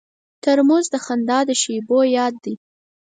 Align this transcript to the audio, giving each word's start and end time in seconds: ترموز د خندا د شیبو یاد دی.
ترموز 0.43 0.85
د 0.93 0.95
خندا 1.05 1.39
د 1.47 1.49
شیبو 1.61 1.99
یاد 2.17 2.33
دی. 2.43 2.55